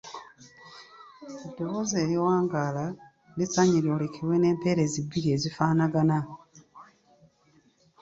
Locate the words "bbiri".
5.05-5.27